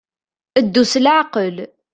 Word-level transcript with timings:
Ddu 0.65 0.83
s 0.91 0.93
leɛqel. 1.03 1.55